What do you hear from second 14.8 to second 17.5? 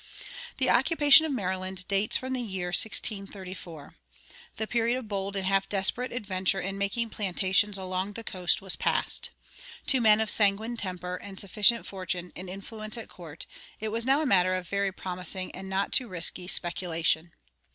promising and not too risky speculation.